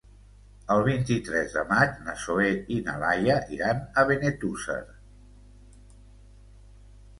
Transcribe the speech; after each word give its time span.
El 0.75 0.79
vint-i-tres 0.85 1.53
de 1.57 1.65
maig 1.71 1.99
na 2.07 2.15
Zoè 2.23 2.47
i 2.77 2.79
na 2.89 2.97
Laia 3.05 3.37
iran 3.59 3.85
a 3.93 4.07
Benetússer. 4.09 4.81